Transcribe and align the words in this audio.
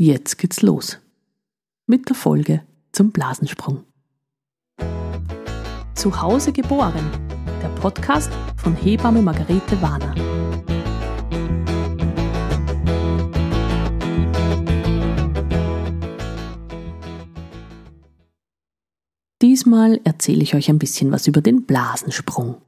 Jetzt 0.00 0.38
geht's 0.38 0.62
los. 0.62 1.00
Mit 1.88 2.08
der 2.08 2.14
Folge 2.14 2.62
zum 2.92 3.10
Blasensprung. 3.10 3.82
Zu 5.96 6.22
Hause 6.22 6.52
geboren. 6.52 7.10
Der 7.60 7.68
Podcast 7.80 8.30
von 8.58 8.76
Hebamme 8.76 9.22
Margarete 9.22 9.82
Warner. 9.82 10.14
Diesmal 19.42 20.00
erzähle 20.04 20.44
ich 20.44 20.54
euch 20.54 20.70
ein 20.70 20.78
bisschen 20.78 21.10
was 21.10 21.26
über 21.26 21.40
den 21.40 21.66
Blasensprung. 21.66 22.58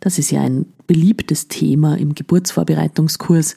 Das 0.00 0.18
ist 0.18 0.30
ja 0.30 0.40
ein 0.40 0.72
beliebtes 0.86 1.48
Thema 1.48 1.98
im 1.98 2.14
Geburtsvorbereitungskurs 2.14 3.56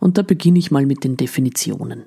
und 0.00 0.18
da 0.18 0.22
beginne 0.22 0.58
ich 0.58 0.70
mal 0.70 0.84
mit 0.84 1.02
den 1.02 1.16
Definitionen. 1.16 2.04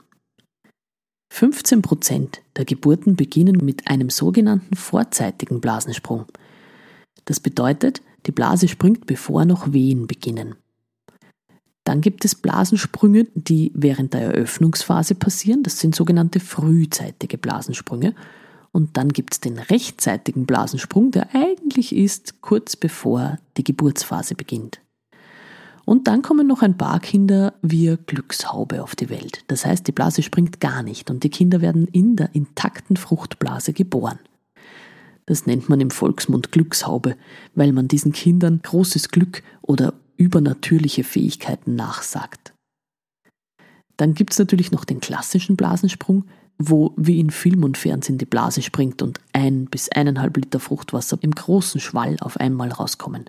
15 1.29 1.81
Prozent 1.81 2.41
der 2.55 2.65
Geburten 2.65 3.15
beginnen 3.15 3.57
mit 3.63 3.87
einem 3.87 4.09
sogenannten 4.09 4.75
vorzeitigen 4.75 5.59
Blasensprung. 5.59 6.25
Das 7.25 7.39
bedeutet, 7.39 8.01
die 8.25 8.31
Blase 8.31 8.67
springt, 8.67 9.05
bevor 9.05 9.45
noch 9.45 9.73
Wehen 9.73 10.07
beginnen. 10.07 10.55
Dann 11.83 12.01
gibt 12.01 12.25
es 12.25 12.33
Blasensprünge, 12.33 13.27
die 13.35 13.71
während 13.75 14.13
der 14.13 14.21
Eröffnungsphase 14.21 15.13
passieren. 15.15 15.61
Das 15.61 15.79
sind 15.79 15.95
sogenannte 15.95 16.39
frühzeitige 16.39 17.37
Blasensprünge. 17.37 18.15
Und 18.71 18.97
dann 18.97 19.09
gibt 19.09 19.33
es 19.33 19.39
den 19.39 19.59
rechtzeitigen 19.59 20.45
Blasensprung, 20.45 21.11
der 21.11 21.29
eigentlich 21.33 21.95
ist 21.95 22.41
kurz 22.41 22.75
bevor 22.75 23.37
die 23.57 23.63
Geburtsphase 23.63 24.35
beginnt. 24.35 24.81
Und 25.85 26.07
dann 26.07 26.23
kommen 26.23 26.47
noch 26.47 26.63
ein 26.63 26.77
paar 26.77 26.99
Kinder 26.99 27.53
via 27.61 27.95
Glückshaube 28.07 28.81
auf 28.81 28.95
die 28.95 29.09
Welt. 29.09 29.43
Das 29.47 29.65
heißt, 29.65 29.87
die 29.87 29.91
Blase 29.91 30.23
springt 30.23 30.59
gar 30.59 30.81
nicht 30.81 31.11
und 31.11 31.23
die 31.23 31.29
Kinder 31.29 31.61
werden 31.61 31.87
in 31.87 32.15
der 32.15 32.33
intakten 32.33 32.97
Fruchtblase 32.97 33.71
geboren. 33.71 34.19
Das 35.27 35.45
nennt 35.45 35.69
man 35.69 35.79
im 35.79 35.91
Volksmund 35.91 36.51
Glückshaube, 36.51 37.15
weil 37.53 37.71
man 37.71 37.87
diesen 37.87 38.11
Kindern 38.11 38.59
großes 38.61 39.09
Glück 39.09 39.43
oder 39.61 39.93
übernatürliche 40.17 41.03
Fähigkeiten 41.03 41.75
nachsagt. 41.75 42.53
Dann 43.97 44.13
gibt 44.13 44.33
es 44.33 44.39
natürlich 44.39 44.71
noch 44.71 44.85
den 44.85 44.99
klassischen 44.99 45.55
Blasensprung, 45.55 46.25
wo 46.57 46.93
wie 46.95 47.19
in 47.19 47.31
Film 47.31 47.63
und 47.63 47.77
Fernsehen 47.77 48.17
die 48.17 48.25
Blase 48.25 48.61
springt 48.61 49.01
und 49.01 49.19
ein 49.33 49.65
bis 49.65 49.89
eineinhalb 49.89 50.37
Liter 50.37 50.59
Fruchtwasser 50.59 51.17
im 51.21 51.31
großen 51.31 51.81
Schwall 51.81 52.17
auf 52.21 52.37
einmal 52.37 52.69
rauskommen. 52.71 53.25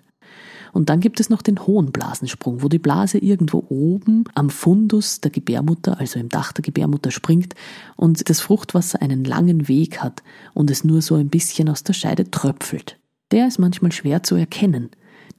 Und 0.73 0.89
dann 0.89 0.99
gibt 0.99 1.19
es 1.19 1.29
noch 1.29 1.41
den 1.41 1.65
hohen 1.65 1.91
Blasensprung, 1.91 2.61
wo 2.61 2.67
die 2.67 2.79
Blase 2.79 3.17
irgendwo 3.17 3.65
oben 3.69 4.25
am 4.35 4.49
Fundus 4.49 5.21
der 5.21 5.31
Gebärmutter, 5.31 5.99
also 5.99 6.19
im 6.19 6.29
Dach 6.29 6.51
der 6.51 6.61
Gebärmutter 6.61 7.11
springt 7.11 7.55
und 7.95 8.29
das 8.29 8.41
Fruchtwasser 8.41 9.01
einen 9.01 9.23
langen 9.23 9.67
Weg 9.67 10.01
hat 10.01 10.21
und 10.53 10.69
es 10.69 10.83
nur 10.83 11.01
so 11.01 11.15
ein 11.15 11.29
bisschen 11.29 11.69
aus 11.69 11.83
der 11.83 11.93
Scheide 11.93 12.29
tröpfelt. 12.29 12.99
Der 13.31 13.47
ist 13.47 13.59
manchmal 13.59 13.91
schwer 13.91 14.23
zu 14.23 14.35
erkennen, 14.35 14.89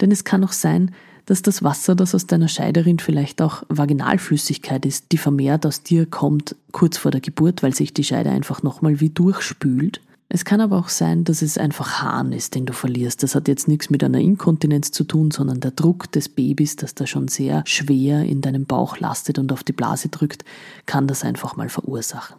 denn 0.00 0.10
es 0.10 0.24
kann 0.24 0.44
auch 0.44 0.52
sein, 0.52 0.92
dass 1.28 1.42
das 1.42 1.62
Wasser, 1.62 1.94
das 1.94 2.14
aus 2.14 2.26
deiner 2.26 2.48
Scheide 2.48 2.86
rinnt, 2.86 3.02
vielleicht 3.02 3.42
auch 3.42 3.62
Vaginalflüssigkeit 3.68 4.86
ist, 4.86 5.12
die 5.12 5.18
vermehrt 5.18 5.66
aus 5.66 5.82
dir 5.82 6.06
kommt 6.06 6.56
kurz 6.72 6.96
vor 6.96 7.10
der 7.10 7.20
Geburt, 7.20 7.62
weil 7.62 7.74
sich 7.74 7.92
die 7.92 8.04
Scheide 8.04 8.30
einfach 8.30 8.62
nochmal 8.62 9.00
wie 9.00 9.10
durchspült. 9.10 10.00
Es 10.30 10.44
kann 10.44 10.60
aber 10.60 10.76
auch 10.76 10.90
sein, 10.90 11.24
dass 11.24 11.40
es 11.40 11.56
einfach 11.56 12.02
Hahn 12.02 12.32
ist, 12.32 12.54
den 12.54 12.66
du 12.66 12.74
verlierst. 12.74 13.22
Das 13.22 13.34
hat 13.34 13.48
jetzt 13.48 13.66
nichts 13.66 13.88
mit 13.88 14.04
einer 14.04 14.18
Inkontinenz 14.18 14.90
zu 14.90 15.04
tun, 15.04 15.30
sondern 15.30 15.60
der 15.60 15.70
Druck 15.70 16.12
des 16.12 16.28
Babys, 16.28 16.76
das 16.76 16.94
da 16.94 17.06
schon 17.06 17.28
sehr 17.28 17.62
schwer 17.64 18.24
in 18.24 18.42
deinem 18.42 18.66
Bauch 18.66 18.98
lastet 18.98 19.38
und 19.38 19.52
auf 19.52 19.64
die 19.64 19.72
Blase 19.72 20.10
drückt, 20.10 20.44
kann 20.84 21.06
das 21.06 21.24
einfach 21.24 21.56
mal 21.56 21.70
verursachen. 21.70 22.36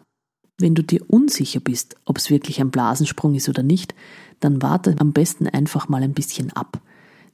Wenn 0.59 0.75
du 0.75 0.83
dir 0.83 1.01
unsicher 1.07 1.61
bist, 1.61 1.95
ob 2.05 2.17
es 2.17 2.29
wirklich 2.29 2.61
ein 2.61 2.69
Blasensprung 2.69 3.33
ist 3.33 3.49
oder 3.49 3.63
nicht, 3.63 3.95
dann 4.39 4.61
warte 4.61 4.95
am 4.99 5.11
besten 5.11 5.47
einfach 5.47 5.89
mal 5.89 6.03
ein 6.03 6.13
bisschen 6.13 6.53
ab. 6.53 6.79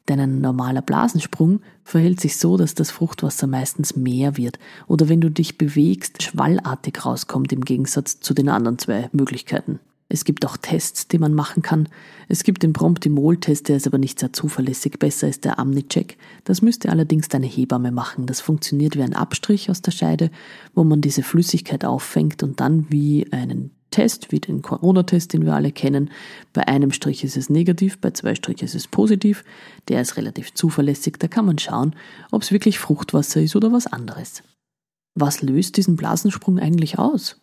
Denn 0.08 0.20
ein 0.20 0.40
normaler 0.40 0.84
Blasensprung 0.84 1.62
verhält 1.84 2.22
sich 2.22 2.38
so, 2.38 2.56
dass 2.56 2.76
das 2.76 2.92
Fruchtwasser 2.92 3.48
meistens 3.48 3.96
mehr 3.96 4.38
wird 4.38 4.60
oder 4.88 5.10
wenn 5.10 5.20
du 5.20 5.32
dich 5.32 5.58
bewegst, 5.58 6.22
schwallartig 6.22 7.04
rauskommt 7.04 7.52
im 7.52 7.66
Gegensatz 7.66 8.20
zu 8.20 8.34
den 8.34 8.48
anderen 8.48 8.78
zwei 8.78 9.10
Möglichkeiten. 9.12 9.80
Es 10.08 10.24
gibt 10.24 10.46
auch 10.46 10.58
Tests, 10.58 11.08
die 11.08 11.18
man 11.18 11.34
machen 11.34 11.64
kann. 11.64 11.90
Es 12.28 12.44
gibt 12.44 12.62
den 12.62 12.74
Promptimol-Test, 12.74 13.70
der 13.70 13.78
ist 13.78 13.88
aber 13.88 13.98
nicht 13.98 14.20
sehr 14.20 14.32
zuverlässig. 14.32 15.00
Besser 15.00 15.28
ist 15.28 15.46
der 15.46 15.58
Amni-Check. 15.58 16.18
Das 16.44 16.62
müsste 16.62 16.90
allerdings 16.90 17.28
deine 17.28 17.48
Hebamme 17.48 17.92
machen. 17.92 18.28
Das 18.28 18.40
funktioniert 18.40 18.96
wie 18.96 19.02
ein 19.02 19.16
Abstrich 19.16 19.70
aus 19.72 19.82
der 19.82 19.92
Scheide, 19.92 20.30
wo 20.76 20.84
man 20.84 21.02
diese 21.02 21.24
Flüssigkeit 21.24 21.86
auffängt 21.86 22.44
und 22.44 22.60
dann 22.60 22.86
wie 22.90 23.32
einen 23.32 23.72
Test, 23.90 24.32
wie 24.32 24.40
den 24.40 24.62
Corona-Test, 24.62 25.34
den 25.34 25.46
wir 25.46 25.56
alle 25.56 25.72
kennen. 25.72 26.12
Bei 26.54 26.68
einem 26.68 26.92
Strich 26.92 27.24
ist 27.24 27.38
es 27.38 27.50
negativ, 27.50 28.00
bei 28.00 28.12
zwei 28.12 28.36
Strichen 28.36 28.66
ist 28.66 28.76
es 28.76 28.88
positiv. 28.88 29.44
Der 29.88 30.02
ist 30.02 30.18
relativ 30.18 30.54
zuverlässig, 30.54 31.16
da 31.18 31.28
kann 31.28 31.46
man 31.46 31.58
schauen, 31.58 31.96
ob 32.30 32.44
es 32.44 32.52
wirklich 32.52 32.78
Fruchtwasser 32.78 33.42
ist 33.42 33.56
oder 33.56 33.72
was 33.72 33.88
anderes. 33.88 34.44
Was 35.16 35.42
löst 35.42 35.78
diesen 35.78 35.96
Blasensprung 35.96 36.60
eigentlich 36.60 37.00
aus? 37.00 37.40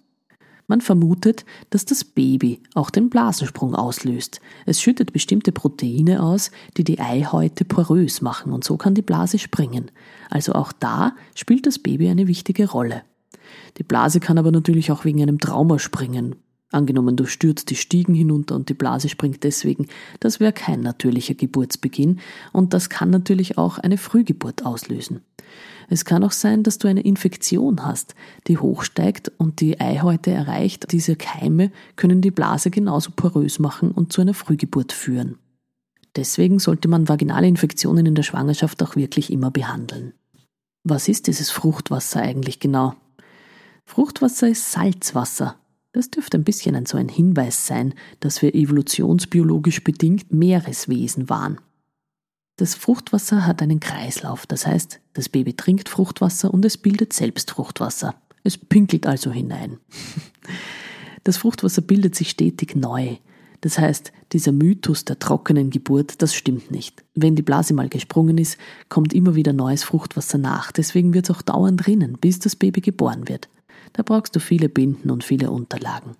Man 0.67 0.81
vermutet, 0.81 1.45
dass 1.71 1.85
das 1.85 2.05
Baby 2.05 2.61
auch 2.75 2.91
den 2.91 3.11
Blasensprung 3.11 3.75
auslöst. 3.75 4.41
Es 4.65 4.81
schüttet 4.81 5.13
bestimmte 5.13 5.53
Proteine 5.53 6.23
aus, 6.23 6.51
die 6.77 6.85
die 6.85 7.01
Eihäute 7.01 7.65
porös 7.65 8.23
machen 8.23 8.53
und 8.53 8.65
so 8.65 8.77
kann 8.77 8.95
die 8.95 9.03
Blase 9.03 9.39
springen. 9.39 9.91
Also 10.31 10.53
auch 10.53 10.73
da 10.73 11.15
spielt 11.35 11.67
das 11.67 11.79
Baby 11.79 12.09
eine 12.09 12.29
wichtige 12.29 12.71
Rolle. 12.71 13.03
Die 13.79 13.83
Blase 13.83 14.21
kann 14.21 14.39
aber 14.39 14.53
natürlich 14.53 14.93
auch 14.93 15.05
wegen 15.05 15.23
einem 15.23 15.39
Trauma 15.39 15.79
springen. 15.79 16.37
Angenommen, 16.71 17.17
du 17.17 17.27
stürzt 17.27 17.69
die 17.69 17.77
Stiegen 17.77 18.15
hinunter 18.15 18.55
und 18.55 18.71
die 18.71 18.75
Blase 18.75 19.11
springt 19.11 19.45
deswegen, 19.45 19.89
das 20.21 20.41
wäre 20.41 20.55
kein 20.55 20.81
natürlicher 20.81 21.35
Geburtsbeginn 21.35 22.21
und 22.53 22.73
das 22.73 22.89
kann 22.89 23.11
natürlich 23.11 23.59
auch 23.59 23.77
eine 23.77 23.99
Frühgeburt 23.99 24.65
auslösen. 24.65 25.21
Es 25.93 26.07
kann 26.07 26.25
auch 26.25 26.33
sein, 26.33 26.63
dass 26.63 26.79
du 26.79 26.89
eine 26.89 27.03
Infektion 27.03 27.85
hast, 27.85 28.15
die 28.47 28.57
hochsteigt 28.57 29.31
und 29.37 29.61
die 29.61 29.79
Eihäute 29.79 30.31
erreicht. 30.31 30.91
Diese 30.91 31.17
Keime 31.17 31.71
können 31.97 32.23
die 32.23 32.31
Blase 32.31 32.71
genauso 32.71 33.11
porös 33.15 33.59
machen 33.59 33.91
und 33.91 34.11
zu 34.11 34.23
einer 34.23 34.33
Frühgeburt 34.33 34.93
führen. 34.93 35.37
Deswegen 36.17 36.61
sollte 36.61 36.89
man 36.89 37.11
vaginale 37.11 37.47
Infektionen 37.47 38.07
in 38.07 38.15
der 38.15 38.23
Schwangerschaft 38.23 38.83
auch 38.83 38.97
wirklich 38.97 39.31
immer 39.31 39.51
behandeln. 39.51 40.15
Was 40.83 41.09
ist 41.09 41.27
dieses 41.27 41.51
Fruchtwasser 41.51 42.23
eigentlich 42.23 42.59
genau? 42.59 42.95
Fruchtwasser 43.85 44.49
ist 44.49 44.73
Salzwasser. 44.73 45.57
Das 45.93 46.11
dürfte 46.11 46.39
ein 46.39 46.45
bisschen 46.45 46.75
ein 46.75 46.87
so 46.87 46.97
ein 46.97 47.11
Hinweis 47.11 47.67
sein, 47.67 47.93
dass 48.21 48.41
wir 48.41 48.55
evolutionsbiologisch 48.55 49.85
bedingt 49.85 50.33
Meereswesen 50.33 51.29
waren. 51.29 51.61
Das 52.63 52.77
Fruchtwasser 52.77 53.45
hat 53.45 53.61
einen 53.61 53.81
Kreislauf, 53.81 54.47
das 54.47 54.69
heißt, 54.69 55.01
das 55.15 55.29
Baby 55.29 55.55
trinkt 55.55 55.89
Fruchtwasser 55.89 56.55
und 56.55 56.65
es 56.65 56.79
bildet 56.79 57.13
selbst 57.13 57.51
Fruchtwasser. 57.51 58.15
Es 58.45 58.57
pinkelt 58.57 59.05
also 59.05 59.33
hinein. 59.33 59.79
Das 61.25 61.39
Fruchtwasser 61.39 61.83
bildet 61.83 62.15
sich 62.15 62.31
stetig 62.31 62.77
neu. 62.77 63.17
Das 63.63 63.81
heißt, 63.81 64.13
dieser 64.33 64.53
Mythos 64.53 65.05
der 65.05 65.19
trockenen 65.19 65.71
Geburt, 65.71 66.23
das 66.23 66.37
stimmt 66.37 66.71
nicht. 66.71 67.03
Wenn 67.17 67.35
die 67.35 67.43
Blase 67.43 67.75
mal 67.75 67.89
gesprungen 67.89 68.39
ist, 68.39 68.59
kommt 68.89 69.13
immer 69.13 69.35
wieder 69.35 69.53
neues 69.53 69.83
Fruchtwasser 69.83 70.39
nach. 70.39 70.71
Deswegen 70.71 71.15
wird 71.15 71.29
es 71.29 71.37
auch 71.37 71.43
dauernd 71.43 71.85
drinnen, 71.85 72.17
bis 72.21 72.39
das 72.39 72.55
Baby 72.55 72.81
geboren 72.81 73.29
wird. 73.29 73.49
Da 73.93 74.05
brauchst 74.05 74.37
du 74.37 74.41
viele 74.41 74.69
Binden 74.69 75.11
und 75.11 75.25
viele 75.25 75.51
Unterlagen. 75.51 76.13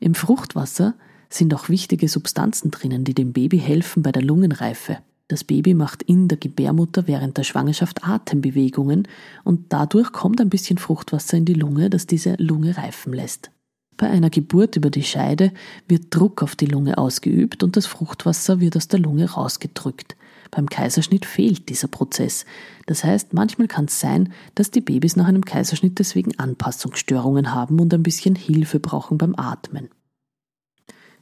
Im 0.00 0.16
Fruchtwasser 0.16 0.94
sind 1.28 1.54
auch 1.54 1.68
wichtige 1.68 2.08
Substanzen 2.08 2.72
drinnen, 2.72 3.04
die 3.04 3.14
dem 3.14 3.32
Baby 3.32 3.60
helfen 3.60 4.02
bei 4.02 4.10
der 4.10 4.22
Lungenreife. 4.22 4.98
Das 5.32 5.44
Baby 5.44 5.72
macht 5.72 6.02
in 6.02 6.28
der 6.28 6.36
Gebärmutter 6.36 7.06
während 7.06 7.38
der 7.38 7.42
Schwangerschaft 7.42 8.04
Atembewegungen 8.04 9.08
und 9.44 9.72
dadurch 9.72 10.12
kommt 10.12 10.42
ein 10.42 10.50
bisschen 10.50 10.76
Fruchtwasser 10.76 11.38
in 11.38 11.46
die 11.46 11.54
Lunge, 11.54 11.88
das 11.88 12.06
diese 12.06 12.34
Lunge 12.34 12.76
reifen 12.76 13.14
lässt. 13.14 13.50
Bei 13.96 14.10
einer 14.10 14.28
Geburt 14.28 14.76
über 14.76 14.90
die 14.90 15.02
Scheide 15.02 15.50
wird 15.88 16.14
Druck 16.14 16.42
auf 16.42 16.54
die 16.54 16.66
Lunge 16.66 16.98
ausgeübt 16.98 17.62
und 17.62 17.78
das 17.78 17.86
Fruchtwasser 17.86 18.60
wird 18.60 18.76
aus 18.76 18.88
der 18.88 19.00
Lunge 19.00 19.30
rausgedrückt. 19.30 20.16
Beim 20.50 20.68
Kaiserschnitt 20.68 21.24
fehlt 21.24 21.70
dieser 21.70 21.88
Prozess. 21.88 22.44
Das 22.84 23.02
heißt, 23.02 23.32
manchmal 23.32 23.68
kann 23.68 23.86
es 23.86 24.00
sein, 24.00 24.34
dass 24.54 24.70
die 24.70 24.82
Babys 24.82 25.16
nach 25.16 25.28
einem 25.28 25.46
Kaiserschnitt 25.46 25.98
deswegen 25.98 26.38
Anpassungsstörungen 26.38 27.54
haben 27.54 27.80
und 27.80 27.94
ein 27.94 28.02
bisschen 28.02 28.34
Hilfe 28.34 28.80
brauchen 28.80 29.16
beim 29.16 29.34
Atmen. 29.34 29.88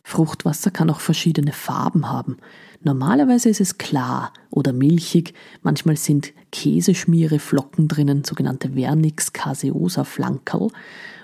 Fruchtwasser 0.03 0.71
kann 0.71 0.91
auch 0.91 1.01
verschiedene 1.01 1.53
Farben 1.53 2.11
haben. 2.11 2.39
Normalerweise 2.83 3.49
ist 3.49 3.61
es 3.61 3.79
klar 3.79 4.33
oder 4.51 4.73
milchig, 4.73 5.35
manchmal 5.63 5.97
sind 5.97 6.33
Käseschmiere 6.51 7.39
Flocken 7.39 7.89
drinnen, 7.89 8.25
sogenannte 8.25 8.71
Vernix 8.71 9.33
caseosa 9.33 10.05
Flankerl, 10.05 10.69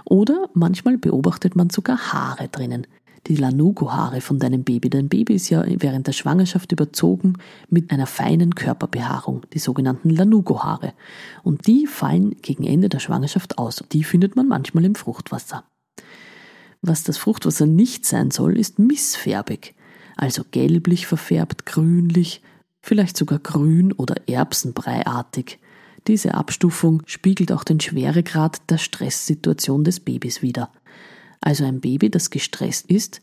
oder 0.05 0.49
manchmal 0.55 0.99
beobachtet 0.99 1.57
man 1.57 1.71
sogar 1.71 2.13
Haare 2.13 2.49
drinnen. 2.49 2.87
die 3.27 3.37
Lanugo-Haare 3.37 4.21
von 4.21 4.39
deinem 4.39 4.65
Baby. 4.65 4.89
Dein 4.91 5.09
Baby 5.09 5.35
ist 5.35 5.51
ja 5.51 5.65
während 5.67 6.07
der 6.07 6.13
Schwangerschaft 6.13 6.73
überzogen 6.73 7.35
mit 7.69 7.91
einer 7.91 8.07
feinen 8.07 8.55
Körperbehaarung, 8.55 9.43
die 9.53 9.59
sogenannten 9.59 10.11
Lanugo-Haare. 10.11 10.93
Und 11.43 11.67
die 11.67 11.87
fallen 11.87 12.37
gegen 12.43 12.65
Ende 12.65 12.89
der 12.89 13.01
Schwangerschaft 13.01 13.59
aus. 13.59 13.83
Die 13.93 14.05
findet 14.05 14.37
man 14.37 14.47
manchmal 14.49 14.85
im 14.85 14.95
Fruchtwasser. 14.95 15.65
Was 16.83 17.05
das 17.05 17.19
Fruchtwasser 17.19 17.67
nicht 17.67 18.05
sein 18.05 18.31
soll, 18.31 18.59
ist 18.59 18.79
missfärbig, 18.79 19.75
also 20.17 20.45
gelblich 20.51 21.07
verfärbt, 21.07 21.67
grünlich, 21.67 22.43
vielleicht 22.81 23.17
sogar 23.17 23.39
grün 23.39 23.93
oder 23.93 24.29
erbsenbreiartig. 24.29 25.59
Diese 26.07 26.35
Abstufung 26.35 27.03
spiegelt 27.07 27.51
auch 27.51 27.65
den 27.65 27.81
Schweregrad 27.81 28.71
der 28.71 28.79
Stresssituation 28.79 29.83
des 29.83 30.01
Babys 30.01 30.43
wider. 30.43 30.71
Also 31.41 31.65
ein 31.65 31.81
Baby, 31.81 32.11
das 32.11 32.31
gestresst 32.31 32.87
ist, 32.87 33.21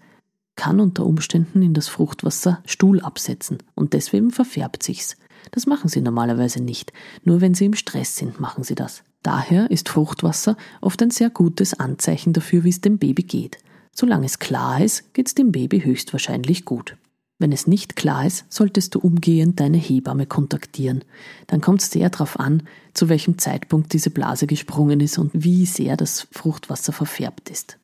kann 0.55 0.79
unter 0.79 1.05
Umständen 1.05 1.61
in 1.61 1.73
das 1.73 1.87
Fruchtwasser 1.87 2.61
Stuhl 2.65 2.99
absetzen 3.01 3.59
und 3.75 3.93
deswegen 3.93 4.31
verfärbt 4.31 4.83
sich's. 4.83 5.17
Das 5.51 5.65
machen 5.65 5.89
sie 5.89 6.01
normalerweise 6.01 6.61
nicht, 6.61 6.93
nur 7.23 7.41
wenn 7.41 7.53
sie 7.53 7.65
im 7.65 7.73
Stress 7.73 8.15
sind, 8.17 8.39
machen 8.39 8.63
sie 8.63 8.75
das. 8.75 9.03
Daher 9.23 9.71
ist 9.71 9.89
Fruchtwasser 9.89 10.57
oft 10.81 11.01
ein 11.01 11.09
sehr 11.09 11.29
gutes 11.29 11.73
Anzeichen 11.79 12.33
dafür, 12.33 12.63
wie 12.65 12.69
es 12.69 12.81
dem 12.81 12.97
Baby 12.97 13.23
geht. 13.23 13.57
Solange 13.95 14.25
es 14.25 14.39
klar 14.39 14.83
ist, 14.83 15.13
geht's 15.13 15.33
dem 15.33 15.51
Baby 15.51 15.81
höchstwahrscheinlich 15.81 16.65
gut. 16.65 16.97
Wenn 17.39 17.51
es 17.51 17.67
nicht 17.67 17.95
klar 17.95 18.25
ist, 18.25 18.45
solltest 18.49 18.95
du 18.95 18.99
umgehend 18.99 19.59
deine 19.59 19.77
Hebamme 19.77 20.25
kontaktieren. 20.25 21.03
Dann 21.47 21.61
kommt 21.61 21.81
es 21.81 21.91
sehr 21.91 22.09
darauf 22.09 22.39
an, 22.39 22.63
zu 22.93 23.09
welchem 23.09 23.37
Zeitpunkt 23.37 23.93
diese 23.93 24.11
Blase 24.11 24.45
gesprungen 24.45 24.99
ist 24.99 25.17
und 25.17 25.31
wie 25.33 25.65
sehr 25.65 25.97
das 25.97 26.27
Fruchtwasser 26.31 26.93
verfärbt 26.93 27.49
ist. 27.49 27.79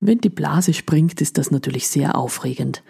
Wenn 0.00 0.20
die 0.20 0.30
Blase 0.30 0.74
springt, 0.74 1.20
ist 1.20 1.38
das 1.38 1.50
natürlich 1.50 1.88
sehr 1.88 2.16
aufregend. 2.16 2.82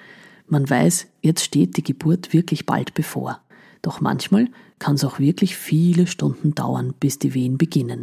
Man 0.46 0.68
weiß, 0.68 1.06
jetzt 1.20 1.44
steht 1.44 1.76
die 1.76 1.82
Geburt 1.82 2.32
wirklich 2.32 2.66
bald 2.66 2.94
bevor. 2.94 3.40
Doch 3.86 4.00
manchmal 4.00 4.48
kann 4.80 4.96
es 4.96 5.04
auch 5.04 5.20
wirklich 5.20 5.56
viele 5.56 6.08
Stunden 6.08 6.56
dauern, 6.56 6.92
bis 6.98 7.20
die 7.20 7.34
Wehen 7.34 7.56
beginnen. 7.56 8.02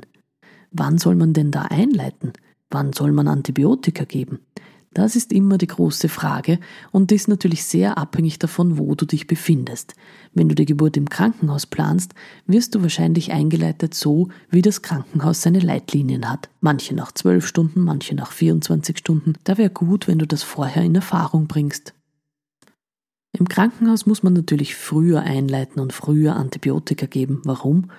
Wann 0.72 0.98
soll 0.98 1.16
man 1.16 1.34
denn 1.34 1.52
da 1.52 1.64
einleiten? 1.64 2.32
Wann 2.70 2.94
soll 2.94 3.12
man 3.12 3.28
Antibiotika 3.28 4.06
geben? 4.06 4.40
Das 4.94 5.18
ist 5.18 5.34
immer 5.34 5.58
die 5.58 5.68
große 5.68 6.08
Frage 6.08 6.58
und 6.92 7.12
ist 7.12 7.28
natürlich 7.28 7.66
sehr 7.66 7.98
abhängig 7.98 8.40
davon, 8.40 8.78
wo 8.78 8.96
du 8.96 9.06
dich 9.06 9.28
befindest. 9.28 9.94
Wenn 10.34 10.48
du 10.48 10.56
die 10.56 10.66
Geburt 10.66 10.96
im 10.96 11.10
Krankenhaus 11.10 11.66
planst, 11.66 12.14
wirst 12.48 12.76
du 12.76 12.82
wahrscheinlich 12.82 13.34
eingeleitet 13.34 13.94
so, 13.94 14.30
wie 14.50 14.62
das 14.62 14.84
Krankenhaus 14.84 15.42
seine 15.42 15.60
Leitlinien 15.60 16.30
hat. 16.30 16.48
Manche 16.62 16.96
nach 16.96 17.12
12 17.12 17.46
Stunden, 17.46 17.82
manche 17.82 18.16
nach 18.16 18.32
24 18.32 18.98
Stunden. 18.98 19.34
Da 19.44 19.58
wäre 19.58 19.70
gut, 19.70 20.08
wenn 20.08 20.20
du 20.20 20.28
das 20.28 20.44
vorher 20.44 20.84
in 20.84 20.96
Erfahrung 20.96 21.48
bringst. 21.48 21.94
Im 23.38 23.48
Krankenhaus 23.48 24.06
muss 24.06 24.24
man 24.24 24.34
natürlich 24.34 24.76
früher 24.76 25.22
einleiten 25.22 25.82
und 25.82 25.92
früher 25.92 26.36
Antibiotika 26.36 27.08
geben. 27.08 27.42
Warum? 27.44 27.90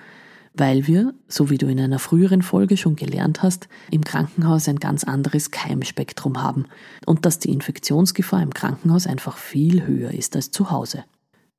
weil 0.57 0.87
wir, 0.87 1.13
so 1.27 1.49
wie 1.49 1.57
du 1.57 1.67
in 1.67 1.79
einer 1.79 1.99
früheren 1.99 2.41
Folge 2.41 2.77
schon 2.77 2.95
gelernt 2.95 3.43
hast, 3.43 3.67
im 3.91 4.03
Krankenhaus 4.03 4.67
ein 4.67 4.79
ganz 4.79 5.03
anderes 5.03 5.51
Keimspektrum 5.51 6.41
haben 6.41 6.65
und 7.05 7.25
dass 7.25 7.39
die 7.39 7.51
Infektionsgefahr 7.51 8.41
im 8.41 8.53
Krankenhaus 8.53 9.07
einfach 9.07 9.37
viel 9.37 9.85
höher 9.85 10.11
ist 10.11 10.35
als 10.35 10.51
zu 10.51 10.71
Hause. 10.71 11.03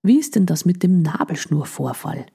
Wie 0.02 0.19
ist 0.19 0.34
denn 0.34 0.46
das 0.46 0.64
mit 0.64 0.82
dem 0.82 1.02
Nabelschnurvorfall? 1.02 2.26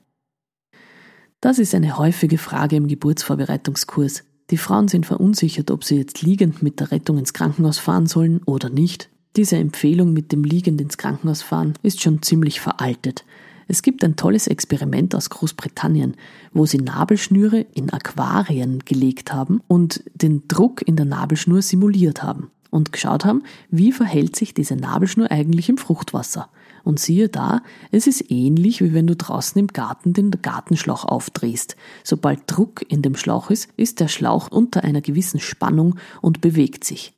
Das 1.40 1.58
ist 1.58 1.74
eine 1.74 1.98
häufige 1.98 2.38
Frage 2.38 2.76
im 2.76 2.88
Geburtsvorbereitungskurs. 2.88 4.24
Die 4.52 4.58
Frauen 4.58 4.88
sind 4.88 5.06
verunsichert, 5.06 5.72
ob 5.72 5.84
sie 5.84 5.98
jetzt 5.98 6.22
liegend 6.22 6.62
mit 6.62 6.80
der 6.80 6.92
Rettung 6.92 7.18
ins 7.18 7.34
Krankenhaus 7.34 7.80
fahren 7.80 8.06
sollen 8.06 8.44
oder 8.44 8.70
nicht. 8.70 9.10
Diese 9.38 9.56
Empfehlung 9.56 10.12
mit 10.12 10.34
dem 10.34 10.44
liegend 10.44 10.82
ins 10.82 10.98
Krankenhaus 10.98 11.42
fahren 11.42 11.74
ist 11.84 12.02
schon 12.02 12.22
ziemlich 12.22 12.60
veraltet. 12.60 13.24
Es 13.70 13.82
gibt 13.82 14.04
ein 14.04 14.18
tolles 14.18 14.48
Experiment 14.48 15.16
aus 15.16 15.30
Großbritannien, 15.30 16.16
wo 16.52 16.66
sie 16.66 16.80
Nabelschnüre 16.80 17.66
in 17.74 17.94
Aquarien 17.94 18.80
gelegt 18.84 19.32
haben 19.32 19.62
und 19.70 20.04
den 20.14 20.50
Druck 20.50 20.86
in 20.86 20.98
der 20.98 21.06
Nabelschnur 21.06 21.62
simuliert 21.62 22.22
haben 22.22 22.52
und 22.72 22.92
geschaut 22.92 23.24
haben, 23.24 23.44
wie 23.70 23.94
verhält 23.94 24.36
sich 24.36 24.54
diese 24.54 24.76
Nabelschnur 24.76 25.32
eigentlich 25.32 25.70
im 25.70 25.78
Fruchtwasser. 25.78 26.50
Und 26.84 27.00
siehe 27.00 27.30
da, 27.30 27.62
es 27.92 28.08
ist 28.08 28.30
ähnlich, 28.30 28.82
wie 28.82 28.94
wenn 28.94 29.08
du 29.08 29.16
draußen 29.16 29.58
im 29.58 29.68
Garten 29.68 30.12
den 30.12 30.32
Gartenschlauch 30.32 31.06
aufdrehst. 31.06 31.78
Sobald 32.04 32.42
Druck 32.48 32.82
in 32.90 33.02
dem 33.02 33.16
Schlauch 33.16 33.50
ist, 33.50 33.70
ist 33.78 34.02
der 34.02 34.10
Schlauch 34.10 34.50
unter 34.52 34.84
einer 34.84 35.02
gewissen 35.02 35.40
Spannung 35.40 35.96
und 36.20 36.42
bewegt 36.42 36.84
sich. 36.84 37.14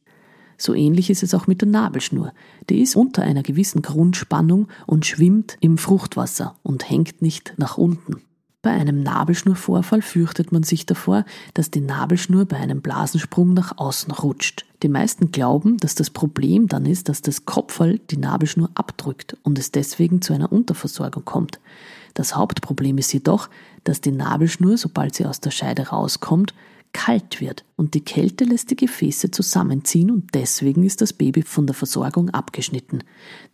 So 0.65 0.73
ähnlich 0.73 1.09
ist 1.09 1.23
es 1.23 1.33
auch 1.33 1.45
mit 1.45 1.59
der 1.59 1.67
Nabelschnur. 1.67 2.31
Die 2.69 2.79
ist 2.79 2.95
unter 2.95 3.21
einer 3.21 3.43
gewissen 3.43 3.81
Grundspannung 3.81 4.69
und 4.87 5.05
schwimmt 5.05 5.57
im 5.59 5.77
Fruchtwasser 5.77 6.55
und 6.63 6.89
hängt 6.89 7.21
nicht 7.21 7.53
nach 7.57 7.77
unten. 7.77 8.21
Bei 8.61 8.71
einem 8.71 9.03
Nabelschnurvorfall 9.03 10.01
fürchtet 10.01 10.53
man 10.53 10.63
sich 10.63 10.85
davor, 10.85 11.25
dass 11.53 11.69
die 11.69 11.81
Nabelschnur 11.81 12.45
bei 12.45 12.55
einem 12.55 12.81
Blasensprung 12.81 13.53
nach 13.53 13.77
außen 13.77 14.13
rutscht. 14.13 14.65
Die 14.83 14.87
meisten 14.87 15.33
glauben, 15.33 15.75
dass 15.75 15.95
das 15.95 16.09
Problem 16.09 16.69
dann 16.69 16.85
ist, 16.85 17.09
dass 17.09 17.21
das 17.21 17.43
Kopfball 17.43 17.99
die 17.99 18.15
Nabelschnur 18.15 18.69
abdrückt 18.73 19.35
und 19.43 19.59
es 19.59 19.71
deswegen 19.71 20.21
zu 20.21 20.31
einer 20.31 20.49
Unterversorgung 20.49 21.25
kommt. 21.25 21.59
Das 22.13 22.37
Hauptproblem 22.37 22.99
ist 22.99 23.11
jedoch, 23.11 23.49
dass 23.83 23.99
die 23.99 24.13
Nabelschnur, 24.13 24.77
sobald 24.77 25.13
sie 25.13 25.25
aus 25.25 25.41
der 25.41 25.51
Scheide 25.51 25.89
rauskommt, 25.89 26.53
kalt 26.93 27.41
wird 27.41 27.65
und 27.75 27.95
die 27.95 28.05
Kälte 28.05 28.45
lässt 28.45 28.71
die 28.71 28.75
Gefäße 28.75 29.31
zusammenziehen 29.31 30.11
und 30.11 30.33
deswegen 30.33 30.83
ist 30.83 31.01
das 31.01 31.11
Baby 31.11 31.41
von 31.41 31.67
der 31.67 31.73
Versorgung 31.73 32.29
abgeschnitten. 32.29 33.03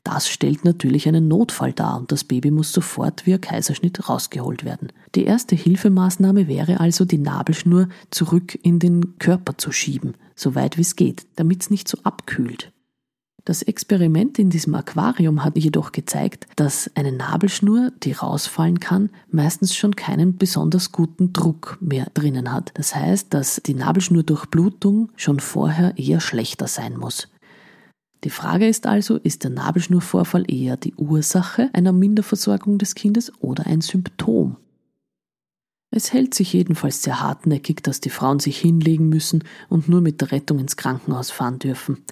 Das 0.04 0.30
stellt 0.30 0.66
natürlich 0.66 1.08
einen 1.08 1.28
Notfall 1.28 1.74
dar 1.74 1.98
und 1.98 2.12
das 2.12 2.24
Baby 2.24 2.52
muss 2.52 2.72
sofort 2.72 3.26
via 3.26 3.38
Kaiserschnitt 3.38 4.08
rausgeholt 4.10 4.66
werden. 4.66 4.92
Die 5.16 5.24
erste 5.24 5.56
Hilfemaßnahme 5.56 6.48
wäre 6.48 6.80
also, 6.80 7.06
die 7.06 7.18
Nabelschnur 7.18 7.90
zurück 8.12 8.58
in 8.62 8.80
den 8.80 9.18
Körper 9.18 9.58
zu 9.58 9.72
schieben, 9.72 10.14
so 10.36 10.54
weit 10.54 10.78
wie 10.78 10.82
es 10.82 10.96
geht, 10.96 11.26
damit 11.36 11.64
es 11.64 11.70
nicht 11.70 11.88
so 11.88 11.98
abkühlt. 12.04 12.72
Das 13.50 13.64
Experiment 13.64 14.38
in 14.38 14.52
diesem 14.52 14.76
Aquarium 14.76 15.44
hat 15.44 15.58
jedoch 15.58 15.92
gezeigt, 15.92 16.46
dass 16.56 16.92
eine 16.94 17.12
Nabelschnur, 17.12 17.92
die 18.04 18.12
rausfallen 18.12 18.80
kann, 18.80 19.10
meistens 19.32 19.76
schon 19.76 19.96
keinen 19.96 20.38
besonders 20.38 20.92
guten 20.92 21.34
Druck 21.34 21.80
mehr 21.82 22.06
drinnen 22.14 22.54
hat. 22.54 22.72
Das 22.76 22.94
heißt, 22.94 23.34
dass 23.34 23.60
die 23.66 23.74
Nabelschnurdurchblutung 23.74 25.10
schon 25.16 25.40
vorher 25.40 25.98
eher 25.98 26.20
schlechter 26.20 26.68
sein 26.68 26.96
muss. 26.96 27.28
Die 28.24 28.30
Frage 28.30 28.68
ist 28.68 28.86
also, 28.86 29.18
ist 29.18 29.44
der 29.44 29.50
Nabelschnurvorfall 29.50 30.46
eher 30.48 30.78
die 30.78 30.94
Ursache 30.94 31.72
einer 31.74 31.92
Minderversorgung 31.92 32.78
des 32.78 32.94
Kindes 32.94 33.34
oder 33.40 33.66
ein 33.66 33.82
Symptom? 33.82 34.58
Es 35.90 36.14
hält 36.14 36.36
sich 36.36 36.54
jedenfalls 36.54 37.02
sehr 37.02 37.20
hartnäckig, 37.20 37.82
dass 37.82 38.00
die 38.00 38.12
Frauen 38.12 38.40
sich 38.40 38.60
hinlegen 38.60 39.10
müssen 39.10 39.44
und 39.70 39.90
nur 39.90 40.02
mit 40.02 40.22
der 40.22 40.34
Rettung 40.34 40.60
ins 40.60 40.78
Krankenhaus 40.78 41.32
fahren 41.32 41.58
dürfen. 41.58 42.04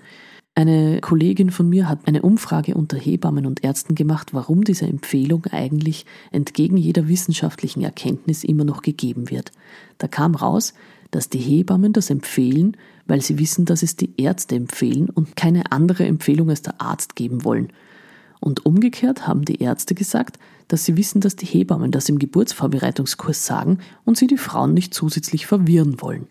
Eine 0.57 1.01
Kollegin 1.01 1.51
von 1.51 1.69
mir 1.69 1.87
hat 1.87 2.07
eine 2.07 2.23
Umfrage 2.23 2.73
unter 2.73 2.97
Hebammen 2.97 3.45
und 3.45 3.63
Ärzten 3.63 3.93
gemacht, 3.93 4.33
warum 4.33 4.63
diese 4.63 4.87
Empfehlung 4.87 5.45
eigentlich 5.51 6.07
entgegen 6.31 6.77
jeder 6.77 7.07
wissenschaftlichen 7.07 7.83
Erkenntnis 7.83 8.43
immer 8.43 8.63
noch 8.63 8.81
gegeben 8.81 9.29
wird. 9.29 9.51
Da 9.99 10.07
kam 10.07 10.33
raus, 10.33 10.73
dass 11.11 11.29
die 11.29 11.37
Hebammen 11.37 11.93
das 11.93 12.09
empfehlen, 12.09 12.75
weil 13.05 13.21
sie 13.21 13.37
wissen, 13.37 13.65
dass 13.65 13.83
es 13.83 13.97
die 13.97 14.19
Ärzte 14.19 14.55
empfehlen 14.55 15.11
und 15.11 15.35
keine 15.35 15.71
andere 15.71 16.07
Empfehlung 16.07 16.49
als 16.49 16.63
der 16.63 16.81
Arzt 16.81 17.15
geben 17.15 17.43
wollen. 17.43 17.71
Und 18.39 18.65
umgekehrt 18.65 19.27
haben 19.27 19.45
die 19.45 19.61
Ärzte 19.61 19.93
gesagt, 19.93 20.39
dass 20.69 20.85
sie 20.85 20.97
wissen, 20.97 21.21
dass 21.21 21.35
die 21.35 21.45
Hebammen 21.45 21.91
das 21.91 22.09
im 22.09 22.17
Geburtsvorbereitungskurs 22.17 23.45
sagen 23.45 23.77
und 24.05 24.17
sie 24.17 24.25
die 24.25 24.37
Frauen 24.37 24.73
nicht 24.73 24.95
zusätzlich 24.95 25.45
verwirren 25.45 26.01
wollen. 26.01 26.25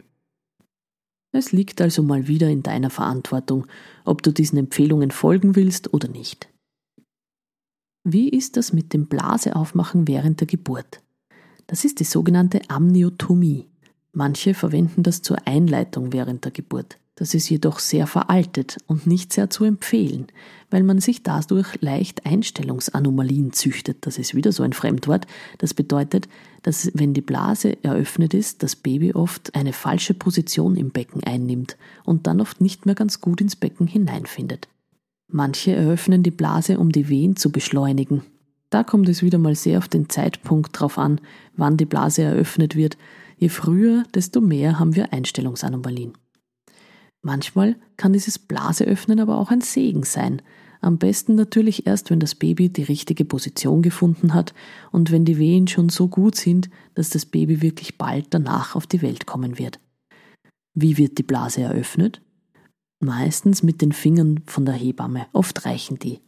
Es 1.32 1.52
liegt 1.52 1.80
also 1.80 2.02
mal 2.02 2.28
wieder 2.28 2.48
in 2.48 2.62
deiner 2.62 2.90
Verantwortung, 2.90 3.66
ob 4.04 4.22
du 4.22 4.32
diesen 4.32 4.58
Empfehlungen 4.58 5.10
folgen 5.10 5.56
willst 5.56 5.92
oder 5.92 6.08
nicht. 6.08 6.48
Wie 8.04 8.28
ist 8.28 8.56
das 8.56 8.72
mit 8.72 8.92
dem 8.92 9.06
Blaseaufmachen 9.06 10.06
während 10.06 10.40
der 10.40 10.46
Geburt? 10.46 11.02
Das 11.66 11.84
ist 11.84 11.98
die 11.98 12.04
sogenannte 12.04 12.60
Amniotomie. 12.68 13.68
Manche 14.18 14.54
verwenden 14.54 15.02
das 15.02 15.20
zur 15.20 15.46
Einleitung 15.46 16.14
während 16.14 16.46
der 16.46 16.50
Geburt. 16.50 16.96
Das 17.16 17.34
ist 17.34 17.50
jedoch 17.50 17.78
sehr 17.78 18.06
veraltet 18.06 18.78
und 18.86 19.06
nicht 19.06 19.30
sehr 19.30 19.50
zu 19.50 19.64
empfehlen, 19.64 20.28
weil 20.70 20.84
man 20.84 21.00
sich 21.00 21.22
dadurch 21.22 21.82
leicht 21.82 22.24
Einstellungsanomalien 22.24 23.52
züchtet. 23.52 24.06
Das 24.06 24.16
ist 24.16 24.34
wieder 24.34 24.52
so 24.52 24.62
ein 24.62 24.72
Fremdwort. 24.72 25.26
Das 25.58 25.74
bedeutet, 25.74 26.30
dass 26.62 26.90
wenn 26.94 27.12
die 27.12 27.20
Blase 27.20 27.76
eröffnet 27.84 28.32
ist, 28.32 28.62
das 28.62 28.74
Baby 28.74 29.12
oft 29.12 29.54
eine 29.54 29.74
falsche 29.74 30.14
Position 30.14 30.76
im 30.76 30.92
Becken 30.92 31.22
einnimmt 31.22 31.76
und 32.02 32.26
dann 32.26 32.40
oft 32.40 32.62
nicht 32.62 32.86
mehr 32.86 32.94
ganz 32.94 33.20
gut 33.20 33.42
ins 33.42 33.54
Becken 33.54 33.86
hineinfindet. 33.86 34.66
Manche 35.28 35.72
eröffnen 35.72 36.22
die 36.22 36.30
Blase, 36.30 36.78
um 36.78 36.90
die 36.90 37.10
Wehen 37.10 37.36
zu 37.36 37.52
beschleunigen. 37.52 38.22
Da 38.70 38.82
kommt 38.82 39.10
es 39.10 39.22
wieder 39.22 39.36
mal 39.36 39.54
sehr 39.54 39.76
auf 39.76 39.88
den 39.88 40.08
Zeitpunkt 40.08 40.80
drauf 40.80 40.96
an, 40.96 41.20
wann 41.54 41.76
die 41.76 41.84
Blase 41.84 42.22
eröffnet 42.22 42.76
wird. 42.76 42.96
Je 43.36 43.48
früher, 43.48 44.04
desto 44.14 44.40
mehr 44.40 44.78
haben 44.78 44.96
wir 44.96 45.12
Einstellungsanomalien. 45.12 46.12
Manchmal 47.22 47.76
kann 47.96 48.12
dieses 48.12 48.38
Blaseöffnen 48.38 49.20
aber 49.20 49.38
auch 49.38 49.50
ein 49.50 49.60
Segen 49.60 50.04
sein. 50.04 50.42
Am 50.80 50.98
besten 50.98 51.34
natürlich 51.34 51.86
erst, 51.86 52.10
wenn 52.10 52.20
das 52.20 52.34
Baby 52.34 52.68
die 52.68 52.84
richtige 52.84 53.24
Position 53.24 53.82
gefunden 53.82 54.34
hat 54.34 54.54
und 54.92 55.10
wenn 55.10 55.24
die 55.24 55.38
Wehen 55.38 55.66
schon 55.66 55.88
so 55.88 56.08
gut 56.08 56.36
sind, 56.36 56.70
dass 56.94 57.10
das 57.10 57.26
Baby 57.26 57.62
wirklich 57.62 57.98
bald 57.98 58.26
danach 58.30 58.76
auf 58.76 58.86
die 58.86 59.02
Welt 59.02 59.26
kommen 59.26 59.58
wird. 59.58 59.80
Wie 60.74 60.98
wird 60.98 61.18
die 61.18 61.22
Blase 61.22 61.62
eröffnet? 61.62 62.20
Meistens 63.00 63.62
mit 63.62 63.82
den 63.82 63.92
Fingern 63.92 64.40
von 64.46 64.64
der 64.64 64.74
Hebamme, 64.74 65.26
oft 65.32 65.64
reichen 65.64 65.98
die. 65.98 66.20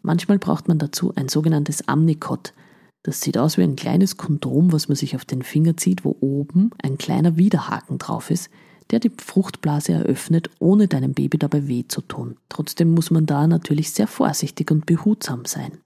Manchmal 0.00 0.38
braucht 0.38 0.66
man 0.66 0.78
dazu 0.78 1.12
ein 1.14 1.28
sogenanntes 1.28 1.86
Amnikot. 1.88 2.54
Das 3.02 3.20
sieht 3.20 3.36
aus 3.36 3.58
wie 3.58 3.62
ein 3.62 3.76
kleines 3.76 4.16
Kondom, 4.16 4.72
was 4.72 4.88
man 4.88 4.96
sich 4.96 5.16
auf 5.16 5.24
den 5.24 5.42
Finger 5.42 5.76
zieht, 5.76 6.04
wo 6.04 6.16
oben 6.20 6.70
ein 6.82 6.98
kleiner 6.98 7.36
Widerhaken 7.36 7.98
drauf 7.98 8.30
ist, 8.30 8.48
der 8.90 9.00
die 9.00 9.10
Fruchtblase 9.10 9.92
eröffnet, 9.92 10.50
ohne 10.58 10.86
deinem 10.86 11.14
Baby 11.14 11.38
dabei 11.38 11.66
weh 11.66 11.84
zu 11.88 12.00
tun. 12.02 12.36
Trotzdem 12.48 12.92
muss 12.92 13.10
man 13.10 13.26
da 13.26 13.46
natürlich 13.46 13.92
sehr 13.92 14.06
vorsichtig 14.06 14.70
und 14.70 14.86
behutsam 14.86 15.44
sein. 15.46 15.78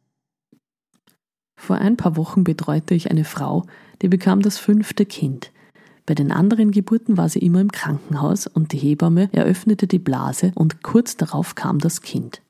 Vor 1.59 1.77
ein 1.77 1.97
paar 1.97 2.17
Wochen 2.17 2.45
betreute 2.45 2.95
ich 2.95 3.11
eine 3.11 3.25
Frau, 3.25 3.65
die 4.03 4.09
bekam 4.09 4.43
das 4.43 4.59
fünfte 4.59 5.07
Kind. 5.07 5.53
Bei 6.05 6.15
den 6.15 6.31
anderen 6.31 6.71
Geburten 6.71 7.17
war 7.17 7.29
sie 7.29 7.39
immer 7.39 7.61
im 7.61 7.73
Krankenhaus 7.73 8.47
und 8.47 8.73
die 8.73 8.79
Hebamme 8.79 9.31
eröffnete 9.33 9.87
die 9.87 9.99
Blase 9.99 10.53
und 10.55 10.83
kurz 10.83 11.17
darauf 11.17 11.55
kam 11.55 11.79
das 11.79 12.03
Kind. 12.03 12.43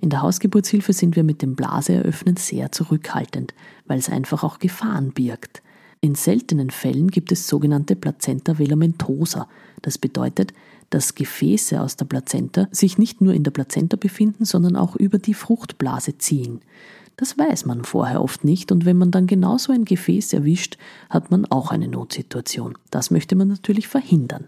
In 0.00 0.10
der 0.10 0.22
Hausgeburtshilfe 0.22 0.92
sind 0.92 1.16
wir 1.16 1.24
mit 1.24 1.42
dem 1.42 1.56
Blaseeröffnen 1.56 2.36
sehr 2.36 2.70
zurückhaltend, 2.70 3.52
weil 3.86 3.98
es 3.98 4.08
einfach 4.08 4.44
auch 4.44 4.58
Gefahren 4.60 5.12
birgt. 5.12 5.62
In 6.00 6.14
seltenen 6.14 6.70
Fällen 6.70 7.08
gibt 7.08 7.32
es 7.32 7.48
sogenannte 7.48 7.96
Plazenta 7.96 8.58
velamentosa. 8.58 9.48
Das 9.82 9.98
bedeutet, 9.98 10.52
dass 10.90 11.16
Gefäße 11.16 11.80
aus 11.80 11.96
der 11.96 12.04
Plazenta 12.04 12.68
sich 12.70 12.98
nicht 12.98 13.20
nur 13.20 13.34
in 13.34 13.42
der 13.42 13.50
Plazenta 13.50 13.96
befinden, 13.96 14.44
sondern 14.44 14.76
auch 14.76 14.94
über 14.94 15.18
die 15.18 15.34
Fruchtblase 15.34 16.16
ziehen. 16.18 16.60
Das 17.16 17.36
weiß 17.36 17.66
man 17.66 17.84
vorher 17.84 18.22
oft 18.22 18.44
nicht 18.44 18.70
und 18.70 18.84
wenn 18.84 18.96
man 18.96 19.10
dann 19.10 19.26
genau 19.26 19.58
so 19.58 19.72
ein 19.72 19.84
Gefäß 19.84 20.32
erwischt, 20.32 20.78
hat 21.10 21.32
man 21.32 21.46
auch 21.46 21.72
eine 21.72 21.88
Notsituation. 21.88 22.78
Das 22.92 23.10
möchte 23.10 23.34
man 23.34 23.48
natürlich 23.48 23.88
verhindern. 23.88 24.46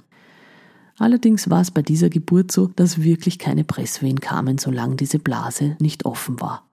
Allerdings 1.00 1.48
war 1.48 1.62
es 1.62 1.70
bei 1.70 1.80
dieser 1.80 2.10
Geburt 2.10 2.52
so, 2.52 2.66
dass 2.66 3.02
wirklich 3.02 3.38
keine 3.38 3.64
Presswehen 3.64 4.20
kamen, 4.20 4.58
solange 4.58 4.96
diese 4.96 5.18
Blase 5.18 5.74
nicht 5.80 6.04
offen 6.04 6.38
war. 6.42 6.68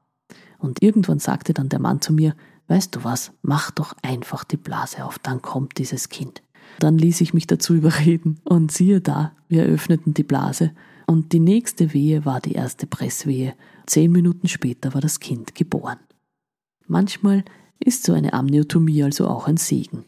Und 0.59 0.83
irgendwann 0.83 1.19
sagte 1.19 1.53
dann 1.53 1.69
der 1.69 1.79
Mann 1.79 2.01
zu 2.01 2.11
mir, 2.11 2.35
weißt 2.67 2.93
du 2.93 3.05
was, 3.05 3.31
mach 3.41 3.71
doch 3.71 3.95
einfach 4.01 4.43
die 4.43 4.57
Blase 4.57 5.05
auf, 5.05 5.17
dann 5.17 5.41
kommt 5.41 5.77
dieses 5.77 6.09
Kind. 6.09 6.43
Dann 6.79 6.97
ließ 6.97 7.21
ich 7.21 7.33
mich 7.33 7.47
dazu 7.47 7.73
überreden 7.73 8.41
und 8.43 8.69
siehe 8.69 8.99
da, 8.99 9.31
wir 9.47 9.63
öffneten 9.63 10.13
die 10.13 10.23
Blase 10.23 10.71
und 11.05 11.31
die 11.31 11.39
nächste 11.39 11.93
Wehe 11.93 12.25
war 12.25 12.41
die 12.41 12.51
erste 12.51 12.85
Presswehe. 12.85 13.53
Zehn 13.85 14.11
Minuten 14.11 14.49
später 14.49 14.93
war 14.93 14.99
das 14.99 15.21
Kind 15.21 15.55
geboren. 15.55 15.99
Manchmal 16.85 17.45
ist 17.79 18.03
so 18.03 18.11
eine 18.11 18.33
Amniotomie 18.33 19.03
also 19.03 19.29
auch 19.29 19.47
ein 19.47 19.55
Segen. 19.55 20.03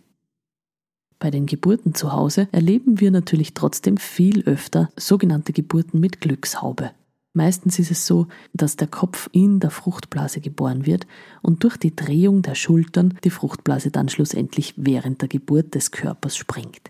Bei 1.19 1.31
den 1.31 1.45
Geburten 1.45 1.93
zu 1.93 2.13
Hause 2.13 2.47
erleben 2.53 3.01
wir 3.01 3.11
natürlich 3.11 3.53
trotzdem 3.53 3.97
viel 3.97 4.43
öfter 4.43 4.89
sogenannte 4.95 5.51
Geburten 5.51 5.99
mit 5.99 6.21
Glückshaube. 6.21 6.91
Meistens 7.33 7.77
ist 7.77 7.91
es 7.91 8.07
so, 8.07 8.27
dass 8.53 8.77
der 8.77 8.87
Kopf 8.87 9.29
in 9.33 9.59
der 9.59 9.69
Fruchtblase 9.69 10.39
geboren 10.39 10.85
wird 10.85 11.05
und 11.41 11.63
durch 11.63 11.77
die 11.77 11.95
Drehung 11.95 12.41
der 12.41 12.55
Schultern 12.55 13.17
die 13.23 13.29
Fruchtblase 13.29 13.91
dann 13.91 14.09
schlussendlich 14.09 14.73
während 14.77 15.21
der 15.21 15.29
Geburt 15.29 15.75
des 15.75 15.91
Körpers 15.91 16.37
springt. 16.37 16.89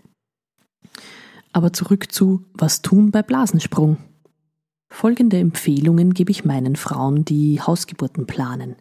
Aber 1.52 1.72
zurück 1.72 2.12
zu 2.12 2.44
Was 2.54 2.82
tun 2.82 3.10
bei 3.10 3.22
Blasensprung? 3.22 3.98
Folgende 4.88 5.38
Empfehlungen 5.38 6.14
gebe 6.14 6.30
ich 6.30 6.44
meinen 6.44 6.76
Frauen, 6.76 7.24
die 7.24 7.60
Hausgeburten 7.60 8.26
planen. 8.26 8.76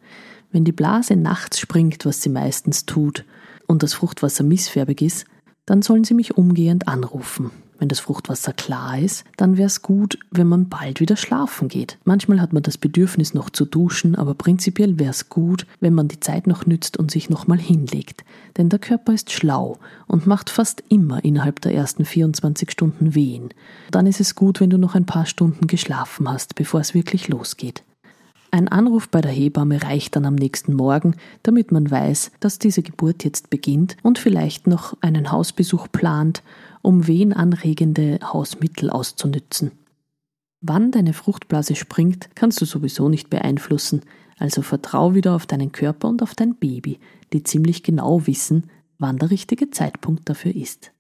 Wenn 0.51 0.63
die 0.63 0.71
Blase 0.71 1.15
nachts 1.15 1.59
springt, 1.59 2.05
was 2.05 2.21
sie 2.21 2.29
meistens 2.29 2.85
tut, 2.85 3.25
und 3.67 3.83
das 3.83 3.93
Fruchtwasser 3.93 4.43
missfärbig 4.43 5.01
ist, 5.03 5.25
dann 5.69 5.83
sollen 5.83 6.03
sie 6.03 6.15
mich 6.15 6.35
umgehend 6.35 6.87
anrufen. 6.87 7.51
Wenn 7.77 7.89
das 7.89 8.01
Fruchtwasser 8.01 8.53
klar 8.53 8.99
ist, 8.99 9.23
dann 9.37 9.55
wäre 9.55 9.67
es 9.67 9.81
gut, 9.81 10.17
wenn 10.31 10.47
man 10.47 10.67
bald 10.67 10.99
wieder 10.99 11.15
schlafen 11.15 11.69
geht. 11.69 11.97
Manchmal 12.03 12.41
hat 12.41 12.51
man 12.51 12.63
das 12.63 12.77
Bedürfnis 12.77 13.33
noch 13.33 13.51
zu 13.51 13.65
duschen, 13.65 14.15
aber 14.15 14.33
prinzipiell 14.33 14.99
wäre 14.99 15.11
es 15.11 15.29
gut, 15.29 15.65
wenn 15.79 15.93
man 15.93 16.09
die 16.09 16.19
Zeit 16.19 16.47
noch 16.47 16.65
nützt 16.65 16.97
und 16.97 17.11
sich 17.11 17.29
nochmal 17.29 17.59
hinlegt. 17.59 18.25
Denn 18.57 18.67
der 18.69 18.79
Körper 18.79 19.13
ist 19.13 19.31
schlau 19.31 19.77
und 20.07 20.27
macht 20.27 20.49
fast 20.49 20.83
immer 20.89 21.23
innerhalb 21.23 21.61
der 21.61 21.73
ersten 21.73 22.03
24 22.03 22.71
Stunden 22.71 23.15
Wehen. 23.15 23.49
Dann 23.91 24.07
ist 24.07 24.19
es 24.19 24.35
gut, 24.35 24.59
wenn 24.59 24.71
du 24.71 24.77
noch 24.77 24.95
ein 24.95 25.05
paar 25.05 25.25
Stunden 25.25 25.67
geschlafen 25.67 26.27
hast, 26.29 26.55
bevor 26.55 26.81
es 26.81 26.93
wirklich 26.93 27.29
losgeht. 27.29 27.83
Ein 28.51 28.67
Anruf 28.67 29.09
bei 29.09 29.21
der 29.21 29.31
Hebamme 29.31 29.83
reicht 29.83 30.15
dann 30.15 30.25
am 30.25 30.35
nächsten 30.35 30.73
Morgen, 30.73 31.15
damit 31.43 31.71
man 31.71 31.89
weiß, 31.89 32.31
dass 32.39 32.57
diese 32.57 32.81
Geburt 32.81 33.23
jetzt 33.23 33.49
beginnt 33.49 33.95
und 34.01 34.17
vielleicht 34.17 34.65
noch 34.65 34.97
einen 35.01 35.31
Hausbesuch 35.31 35.87
plant 35.91 36.41
um 36.81 37.07
wehenanregende 37.07 38.19
Hausmittel 38.23 38.89
auszunützen. 38.89 39.71
Wann 40.61 40.91
deine 40.91 41.13
Fruchtblase 41.13 41.75
springt, 41.75 42.29
kannst 42.35 42.59
du 42.61 42.65
sowieso 42.65 43.09
nicht 43.09 43.29
beeinflussen, 43.29 44.01
also 44.37 44.61
vertrau 44.61 45.13
wieder 45.13 45.35
auf 45.35 45.45
deinen 45.45 45.71
Körper 45.71 46.07
und 46.07 46.23
auf 46.23 46.35
dein 46.35 46.55
Baby, 46.55 46.99
die 47.33 47.43
ziemlich 47.43 47.83
genau 47.83 48.25
wissen, 48.27 48.69
wann 48.97 49.17
der 49.17 49.29
richtige 49.29 49.69
Zeitpunkt 49.69 50.27
dafür 50.27 50.55
ist. 50.55 50.91